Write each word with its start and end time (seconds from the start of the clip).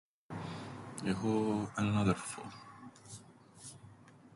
Έχω 1.05 1.27
έναν 1.77 1.97
αδερφόν. 1.97 2.51